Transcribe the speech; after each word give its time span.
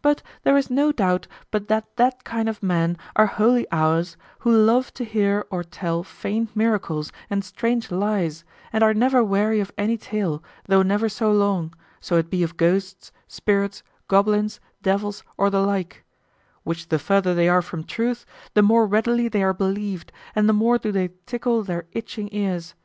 But 0.00 0.22
there 0.44 0.56
is 0.56 0.70
no 0.70 0.92
doubt 0.92 1.26
but 1.50 1.66
that 1.66 1.96
that 1.96 2.22
kind 2.22 2.48
of 2.48 2.62
men 2.62 2.96
are 3.16 3.26
wholly 3.26 3.66
ours 3.72 4.16
who 4.38 4.56
love 4.56 4.94
to 4.94 5.04
hear 5.04 5.44
or 5.50 5.64
tell 5.64 6.04
feigned 6.04 6.54
miracles 6.54 7.10
and 7.28 7.44
strange 7.44 7.90
lies 7.90 8.44
and 8.72 8.84
are 8.84 8.94
never 8.94 9.24
weary 9.24 9.58
of 9.58 9.72
any 9.76 9.96
tale, 9.98 10.40
though 10.68 10.82
never 10.84 11.08
so 11.08 11.32
long, 11.32 11.74
so 12.00 12.16
it 12.16 12.30
be 12.30 12.44
of 12.44 12.56
ghosts, 12.56 13.10
spirits, 13.26 13.82
goblins, 14.06 14.60
devils, 14.82 15.24
or 15.36 15.50
the 15.50 15.58
like; 15.62 16.04
which 16.62 16.88
the 16.90 17.00
further 17.00 17.34
they 17.34 17.48
are 17.48 17.60
from 17.60 17.82
truth, 17.82 18.24
the 18.52 18.62
more 18.62 18.86
readily 18.86 19.26
they 19.26 19.42
are 19.42 19.52
believed 19.52 20.12
and 20.36 20.48
the 20.48 20.52
more 20.52 20.78
do 20.78 20.92
they 20.92 21.10
tickle 21.26 21.64
their 21.64 21.86
itching 21.92 22.28
ears. 22.30 22.76